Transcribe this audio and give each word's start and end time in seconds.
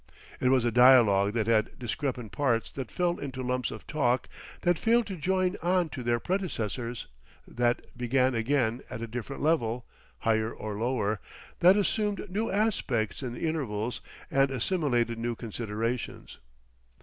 It 0.39 0.49
was 0.49 0.65
a 0.65 0.71
dialogue 0.71 1.35
that 1.35 1.45
had 1.45 1.77
discrepant 1.77 2.31
parts 2.31 2.71
that 2.71 2.89
fell 2.89 3.19
into 3.19 3.43
lumps 3.43 3.69
of 3.69 3.85
talk 3.85 4.27
that 4.61 4.79
failed 4.79 5.05
to 5.05 5.15
join 5.15 5.57
on 5.61 5.89
to 5.89 6.01
their 6.01 6.19
predecessors, 6.19 7.05
that 7.47 7.85
began 7.95 8.33
again 8.33 8.81
at 8.89 9.03
a 9.03 9.07
different 9.07 9.43
level, 9.43 9.85
higher 10.21 10.51
or 10.51 10.73
lower, 10.79 11.19
that 11.59 11.77
assumed 11.77 12.31
new 12.31 12.49
aspects 12.49 13.21
in 13.21 13.35
the 13.35 13.47
intervals 13.47 14.01
and 14.31 14.49
assimilated 14.49 15.19
new 15.19 15.35
considerations. 15.35 16.39